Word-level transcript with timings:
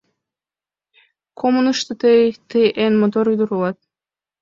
—Коммунышто 1.39 1.93
тый... 2.01 2.21
тый 2.49 2.67
эн 2.83 2.93
мотор 3.01 3.25
ӱдыр 3.33 3.49
улат! 3.55 3.77